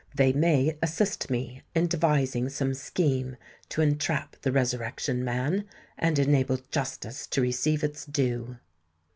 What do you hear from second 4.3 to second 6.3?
the Resurrection Man, and